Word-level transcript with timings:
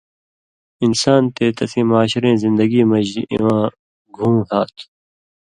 انسان 0.85 1.21
تے 1.35 1.45
تسیں 1.57 1.85
معاشرَیں 1.89 2.39
زندگی 2.43 2.81
مژ 2.89 3.09
اِواں 3.31 3.63
گُھوں 4.15 4.37
ہا 4.47 4.59
تُھو۔ 4.73 4.83